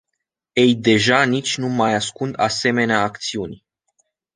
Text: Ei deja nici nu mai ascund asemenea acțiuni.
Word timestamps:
Ei 0.53 0.75
deja 0.75 1.23
nici 1.25 1.57
nu 1.57 1.67
mai 1.67 1.93
ascund 1.93 2.33
asemenea 2.39 3.01
acțiuni. 3.01 3.65